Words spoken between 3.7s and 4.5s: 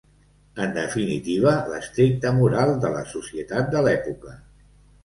de l'època.